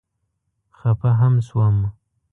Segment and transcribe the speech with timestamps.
[0.79, 1.77] خفه هم شوم.